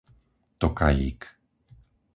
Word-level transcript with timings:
Tokajík 0.59 1.19